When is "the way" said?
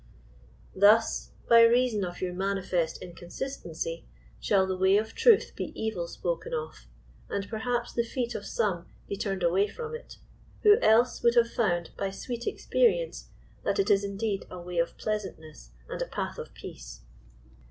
4.65-4.97